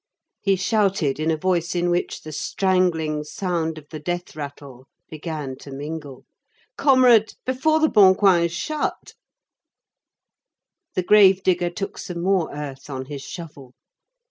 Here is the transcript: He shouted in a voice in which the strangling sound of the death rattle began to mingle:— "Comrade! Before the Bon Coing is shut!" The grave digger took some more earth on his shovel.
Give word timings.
He 0.41 0.55
shouted 0.55 1.19
in 1.19 1.29
a 1.29 1.37
voice 1.37 1.75
in 1.75 1.91
which 1.91 2.21
the 2.23 2.31
strangling 2.31 3.23
sound 3.23 3.77
of 3.77 3.87
the 3.89 3.99
death 3.99 4.35
rattle 4.35 4.87
began 5.11 5.55
to 5.57 5.69
mingle:— 5.71 6.25
"Comrade! 6.75 7.35
Before 7.45 7.79
the 7.79 7.87
Bon 7.87 8.15
Coing 8.15 8.45
is 8.45 8.51
shut!" 8.51 9.13
The 10.95 11.03
grave 11.03 11.43
digger 11.43 11.69
took 11.69 11.99
some 11.99 12.23
more 12.23 12.51
earth 12.51 12.89
on 12.89 13.05
his 13.05 13.21
shovel. 13.21 13.75